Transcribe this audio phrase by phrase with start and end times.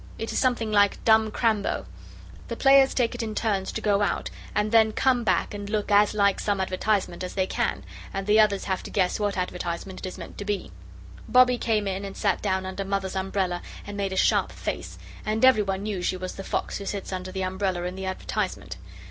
[0.17, 1.85] It is something like dumb Crambo.
[2.47, 5.91] The players take it in turns to go out, and then come back and look
[5.91, 9.99] as like some advertisement as they can, and the others have to guess what advertisement
[9.99, 10.71] it is meant to be.
[11.27, 15.45] Bobbie came in and sat down under Mother's umbrella and made a sharp face, and
[15.45, 18.77] everyone knew she was the fox who sits under the umbrella in the advertisement.